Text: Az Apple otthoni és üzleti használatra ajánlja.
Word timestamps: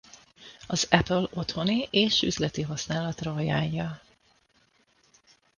Az 0.67 0.87
Apple 0.89 1.27
otthoni 1.33 1.87
és 1.91 2.21
üzleti 2.21 2.61
használatra 2.61 3.33
ajánlja. 3.33 4.01